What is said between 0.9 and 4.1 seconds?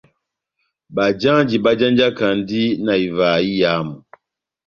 Bajanji bájanjakandi na ivaha iyamu.